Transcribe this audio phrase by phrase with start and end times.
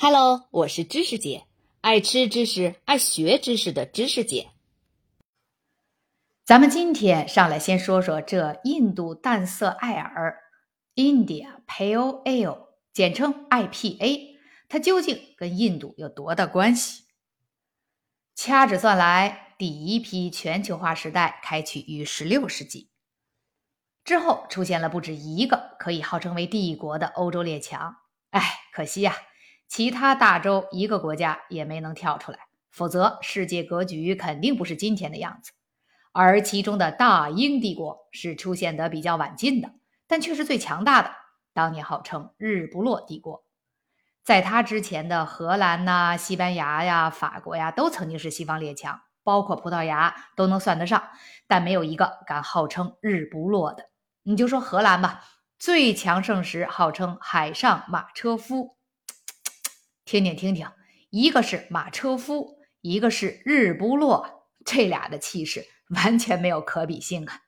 [0.00, 1.46] Hello，我是知识姐，
[1.80, 4.50] 爱吃知识、爱学知识的知识姐。
[6.44, 10.38] 咱们今天上来先说说这印度淡色艾尔
[10.94, 14.36] （India Pale Ale），简称 IPA，
[14.68, 17.02] 它究竟跟印度有多大关系？
[18.36, 22.88] 掐指算来，第一批全球化时代开启于16世纪。
[24.04, 27.96] 之后出现了不止一个可以号称为帝国的欧洲列强，
[28.30, 28.40] 哎，
[28.72, 29.16] 可惜呀，
[29.68, 32.38] 其他大洲一个国家也没能跳出来，
[32.70, 35.52] 否则世界格局肯定不是今天的样子。
[36.12, 39.72] 而其中的大英帝国是出现得比较晚近的，
[40.08, 41.10] 但却是最强大的，
[41.52, 43.44] 当年号称日不落帝国。
[44.24, 51.10] 在他之前的荷兰呐、西班牙呀、法国呀，都曾经是西方列强，包括葡萄牙都能算得上，
[51.46, 53.90] 但没有一个敢号称日不落的。
[54.22, 55.22] 你就说荷兰吧，
[55.58, 58.77] 最强盛时号称海上马车夫，
[60.08, 60.66] 听听听听，
[61.10, 67.42] 一个是马车夫，一个是日不落，这俩的气势完全没有可比性啊！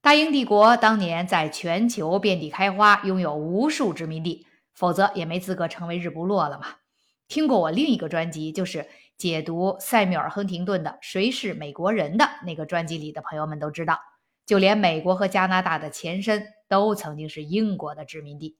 [0.00, 6.66] 大英帝国当年在全球遍地开花，拥有无数殖民地，否则也没资格成为日不落了嘛。
[7.26, 8.86] 听过我另一个专辑，就是
[9.18, 13.98] 解读塞缪尔·亨廷顿的《谁是美国人》的那个专辑里的朋友们都知道。
[14.46, 18.56] 就连美国和加拿大的前身都曾经是英国的殖民地，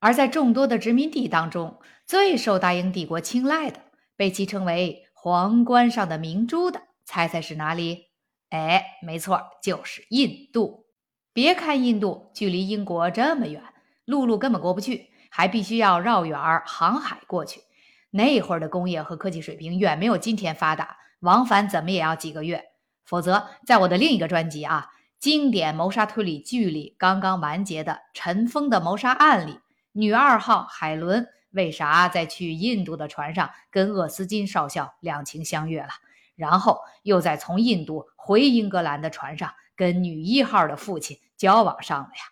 [0.00, 3.80] 而在众多的殖民地当中，最受大英帝国青睐的，
[4.16, 8.08] 被其称为“皇冠上的明珠”的，猜猜是哪里？
[8.50, 10.86] 哎，没错，就是印度。
[11.32, 13.62] 别看印度距离英国这么远，
[14.04, 17.62] 陆路根本过不去，还必须要绕远儿航海过去。
[18.10, 22.62] 那会儿的工业和科技水平远没有今天发达，往返怎么也要几个月。
[23.04, 29.58] 否则，在我的另一个专辑啊，经典谋杀推理剧里刚刚完结的《尘封的谋杀案》里，
[29.96, 35.88] 女二号海伦为啥在去印度的船上跟厄斯金少校两情相悦了，
[36.34, 42.24] 然后又在从印度回英格兰的船上跟女一号的父亲交往上了呀？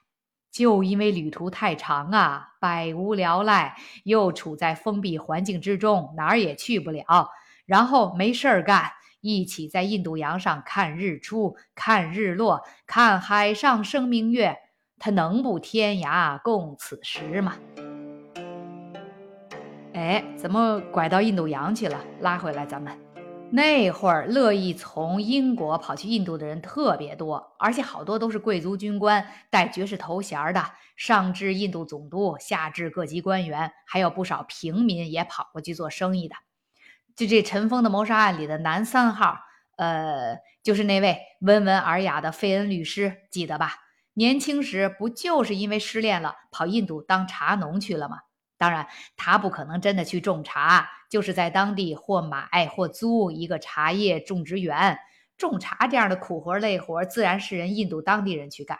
[0.51, 7.31] 就因为旅途太长啊，百无聊赖，又处在封闭环境之中，哪儿也去不了，
[7.65, 8.91] 然后没事儿干。
[9.25, 14.59] 一起在印度洋上看日出、看日落、看海上生明月，
[15.05, 17.57] 他能不天涯共此时吗？
[19.95, 21.99] 哎，怎么拐到印度洋去了？
[22.21, 22.97] 拉回来，咱们
[23.51, 30.65] 那会儿乐意从英国跑去印度的人特别多，而且好多都是贵族军官，带爵士头衔的，
[30.95, 36.37] 上至印度总督，下至各级官员，还有不少平民也跑过去做生意的。
[37.17, 39.37] 就这尘封的谋杀案里的男三号，
[39.79, 43.73] 呃，就是那位温文尔雅的费恩律师，记得吧？
[44.15, 48.19] 年轻时不就是因为失恋了，跑印度当茶农去了吗？
[48.59, 48.87] 当然，
[49.17, 54.99] 他不可能真的去种茶，就是在当地或买或租一个茶叶种植园。
[55.37, 58.79] 种茶这样的苦活累活，自然是人印度当地人去干。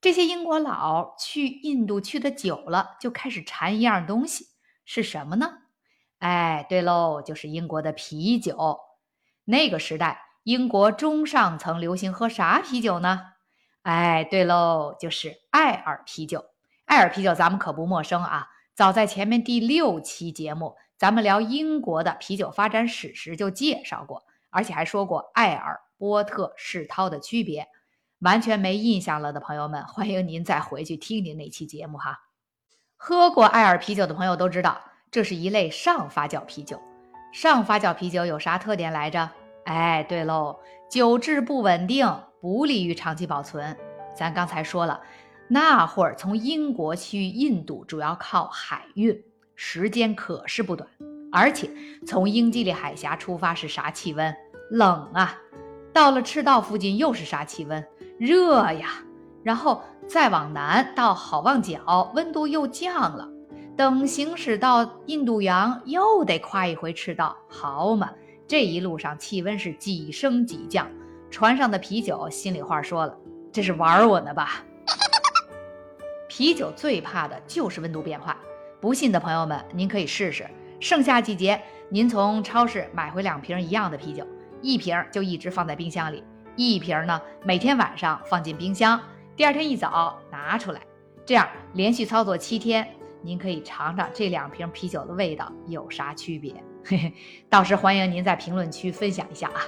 [0.00, 4.48] 这些英国佬去印度去的久了，就开始馋一样东西，
[4.84, 5.50] 是什么呢？
[6.18, 8.78] 哎，对喽，就是英国的啤酒。
[9.44, 13.20] 那个时代，英国中上层流行喝啥啤酒呢？
[13.82, 16.44] 哎，对喽，就是艾尔啤酒。
[16.84, 27.68] 艾尔啤酒咱们可不陌生啊，早在前面第六期节目，咱们聊英国的啤酒发展史时就介绍过，而且还说过艾尔、波特、世涛的区别。
[28.20, 32.18] 完全没印象了的朋友们，欢迎您再回去听听那期节目哈。
[32.96, 34.80] 喝过艾尔啤酒的朋友都知道。
[35.10, 36.78] 这是一类上发酵啤酒，
[37.32, 39.30] 上发酵啤酒有啥特点来着？
[39.64, 40.58] 哎，对喽，
[40.90, 42.06] 酒质不稳定，
[42.40, 43.76] 不利于长期保存。
[44.16, 45.00] 咱刚才说了，
[45.48, 49.22] 那会儿从英国去印度主要靠海运，
[49.54, 50.88] 时间可是不短。
[51.30, 51.70] 而且
[52.06, 54.34] 从英吉利海峡出发是啥气温？
[54.70, 55.38] 冷啊！
[55.92, 57.84] 到了赤道附近又是啥气温？
[58.18, 59.04] 热呀！
[59.42, 63.28] 然后再往南到好望角，温度又降了。
[63.76, 68.10] 等行驶到印度洋，又得跨一回赤道，好嘛！
[68.46, 70.90] 这一路上气温是几升几降，
[71.30, 73.16] 船上的啤酒，心里话说了，
[73.52, 74.64] 这是玩我呢吧？
[76.28, 78.36] 啤酒最怕的就是温度变化，
[78.80, 80.48] 不信的朋友们，您可以试试。
[80.80, 84.26] 盛夏季节，您从超市买回两瓶一样的啤酒，
[84.62, 86.22] 一瓶就一直放在冰箱里，
[86.56, 89.00] 一瓶呢每天晚上放进冰箱，
[89.34, 90.80] 第二天一早拿出来，
[91.26, 92.86] 这样连续操作七天。
[93.20, 96.54] 您可以尝尝这两瓶啤酒的味道有啥区别？
[96.84, 97.12] 嘿嘿，
[97.50, 99.60] 到时欢迎您在评论区分享一下啊。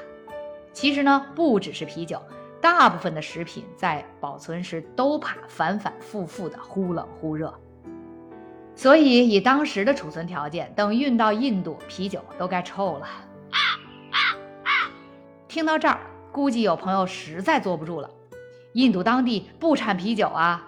[0.72, 2.20] 其实呢，不只是啤酒，
[2.60, 7.52] 大部分的食品在保存时都怕反反复复的忽冷忽热。
[8.74, 13.06] 所以以当时的储存条件，等运到印度，啤酒都该臭了。
[15.48, 16.00] 听到这儿，
[16.30, 18.08] 估计有朋友实在坐不住了。
[18.74, 20.64] 印度当地不产啤酒啊，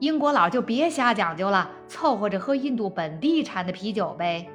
[0.00, 4.48] 英国佬就别瞎讲究了，凑合着喝印度本地产的啤酒呗。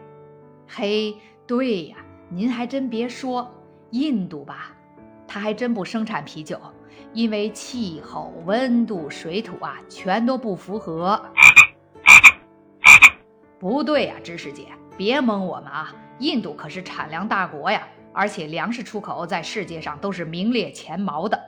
[0.67, 1.15] 嘿，
[1.47, 1.95] 对呀，
[2.29, 3.49] 您还真别说，
[3.93, 4.71] 印度吧，
[5.27, 6.59] 它还真不生产啤酒，
[7.13, 11.23] 因为气候、温度、水土啊，全都不符合。
[13.59, 15.93] 不对呀，知识姐，别蒙我们啊！
[16.17, 21.39] 印度可是产粮大国呀，而且粮食出口在世界上都是名列前茅的。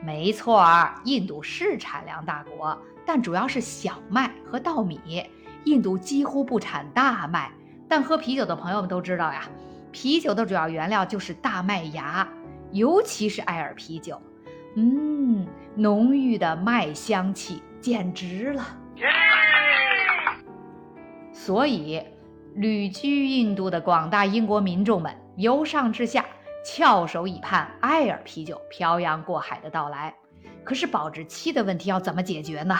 [0.00, 5.28] 没错儿，印度是产粮大国，但主要是小麦和稻米。
[5.64, 7.50] 印度几乎不产大麦，
[7.88, 9.48] 但喝啤酒的朋友们都知道呀，
[9.92, 12.26] 啤酒的主要原料就是大麦芽，
[12.72, 14.20] 尤其是艾尔啤酒。
[14.74, 15.46] 嗯，
[15.76, 18.64] 浓郁的麦香气，简直了。
[21.32, 22.02] 所以，
[22.54, 26.24] 旅居印度的广大英国民众们由上至下。
[26.64, 30.14] 翘首以盼艾尔啤酒漂洋过海的到来，
[30.62, 32.78] 可是保质期的问题要怎么解决呢？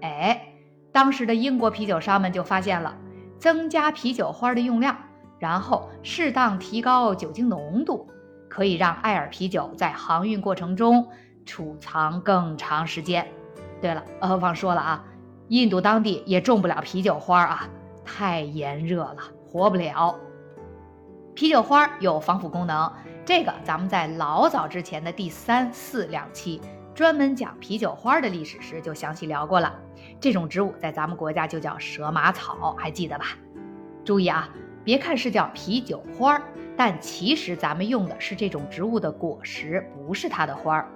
[0.00, 0.48] 哎，
[0.90, 2.98] 当时的英国啤酒商们就发现了，
[3.38, 4.98] 增加啤酒花的用量，
[5.44, 8.08] 然后适当提高酒精浓度，
[8.48, 11.06] 可以让艾尔啤酒在航运过程中
[11.44, 13.28] 储藏更长时间。
[13.78, 15.04] 对了，呃，忘说了啊，
[15.48, 17.68] 印度当地也种不了啤酒花啊，
[18.06, 20.18] 太炎热了，活不了。
[21.34, 22.90] 啤酒花有防腐功能，
[23.26, 26.58] 这个咱们在老早之前的第三四两期
[26.94, 29.74] 专门讲啤酒花的历史时就详细聊过了。
[30.18, 33.26] 这种植物在咱们国家就叫蛇麻草，还记得吧？
[34.06, 34.48] 注意啊，
[34.84, 36.42] 别看是叫啤酒花儿，
[36.76, 40.88] 但其实咱们用的是这种植物的果实，不是它的花儿。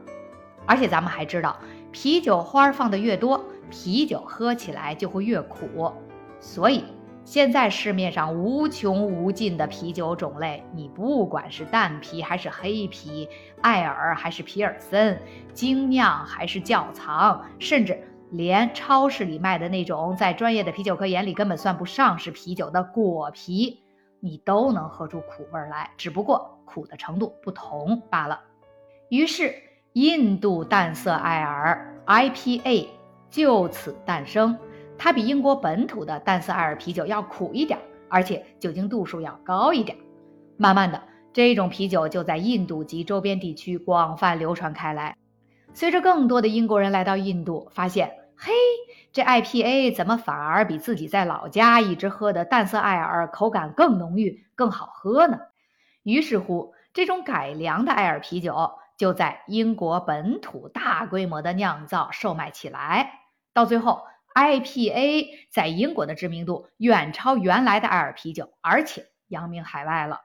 [0.67, 1.57] 而且咱们还知道，
[1.91, 5.91] 啤酒花放的越多，啤酒喝起来就会越苦，
[6.39, 6.85] 所以。
[7.25, 13.29] 现在市面上无穷无尽的啤酒种类，你不管是淡啤还是黑啤，
[13.61, 15.21] 艾尔还是皮尔森，
[15.53, 23.81] 精酿还是窖藏，甚至连超市里卖的那种在专业的啤酒科眼里根本算不上是啤酒的果啤，
[24.21, 28.41] 你都能喝出苦味来，只不过苦的程度不同罢了。
[29.09, 29.55] 于是，
[29.95, 32.89] 印度淡色艾尔 （IPA）
[33.31, 34.59] 就此诞生。
[34.99, 37.79] 它比英国本土的淡色艾尔啤酒要苦一点，
[38.09, 39.97] 而且酒精度数要高一点。
[40.57, 41.01] 慢慢的，
[41.33, 45.17] 这种啤酒就在印度及周边地区广泛流传开来。
[45.75, 48.53] 随着更多的英国人来到印度，发现，嘿，
[49.13, 55.39] 这 IPA 怎么反而比自己在老家一直喝的淡色艾尔口感更浓郁、更好喝呢？
[56.03, 63.21] 于是乎，这种改良的艾尔啤酒就在英国本土大规模的酿造、售卖起来。
[63.53, 64.03] 到最后
[64.35, 70.23] ，IPA 在英国的知名度远超原来的艾尔啤酒，而且扬名海外了。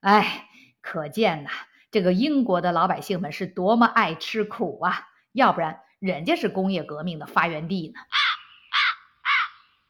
[0.00, 0.46] 哎，
[0.80, 1.50] 可见呐，
[1.90, 5.08] 这个英国的老百姓们是多么爱吃苦啊！
[5.32, 8.00] 要不然人家是工业革命的发源地呢。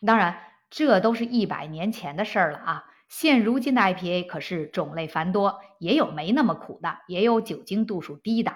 [0.07, 0.39] 当然，
[0.71, 2.85] 这都是一百年前的事儿了啊。
[3.09, 8.55] 现如今的 IPA 可是种类繁多，也有没那么苦的，也有酒精度数低的。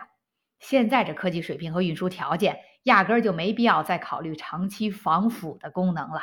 [0.61, 2.61] 现在这科技水平和运输条件。
[2.85, 6.21] 压根儿就没必要再考虑长期防腐的功能了。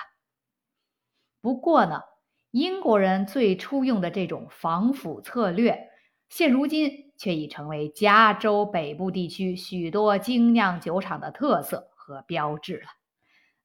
[1.41, 2.03] 不过呢，
[2.51, 5.89] 英国人最初用的这种防腐策略，
[6.29, 12.87] 现如今却已成为加州北部地区许多精酿酒厂的特色和标志了。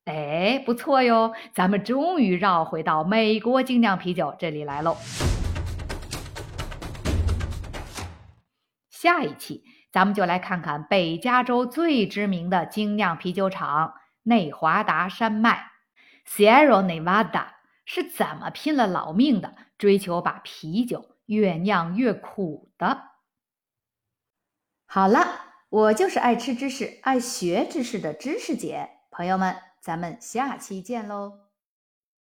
[0.04, 4.98] 哎，不错哟，咱们终于绕回到美国精酿啤酒这里来喽。
[8.90, 9.64] 下一期。
[9.90, 13.94] 咱们就来看看北加州最知名的精酿啤酒厂
[14.25, 15.70] 内华达山脉
[16.28, 17.46] （Sierra Nevada）
[17.86, 23.15] 是怎么拼了老命的追求把啤酒越酿越苦的。
[24.88, 31.45] 好了，我就是爱吃知识、爱学知识的知识姐，朋友们，咱们下期见喽！